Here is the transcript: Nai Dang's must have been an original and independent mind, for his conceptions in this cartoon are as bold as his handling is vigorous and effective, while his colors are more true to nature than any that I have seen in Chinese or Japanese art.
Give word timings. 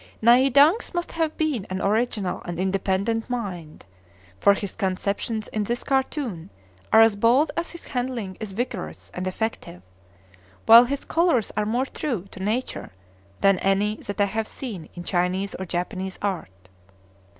Nai 0.19 0.49
Dang's 0.49 0.95
must 0.95 1.11
have 1.11 1.37
been 1.37 1.67
an 1.69 1.79
original 1.79 2.41
and 2.45 2.57
independent 2.57 3.29
mind, 3.29 3.85
for 4.39 4.55
his 4.55 4.75
conceptions 4.75 5.47
in 5.49 5.65
this 5.65 5.83
cartoon 5.83 6.49
are 6.91 7.01
as 7.03 7.15
bold 7.15 7.51
as 7.55 7.69
his 7.69 7.83
handling 7.83 8.35
is 8.39 8.51
vigorous 8.53 9.11
and 9.13 9.27
effective, 9.27 9.83
while 10.65 10.85
his 10.85 11.05
colors 11.05 11.51
are 11.55 11.67
more 11.67 11.85
true 11.85 12.25
to 12.31 12.39
nature 12.39 12.91
than 13.41 13.59
any 13.59 13.97
that 13.97 14.19
I 14.19 14.25
have 14.25 14.47
seen 14.47 14.89
in 14.95 15.03
Chinese 15.03 15.53
or 15.53 15.65
Japanese 15.67 16.17
art. 16.19 16.69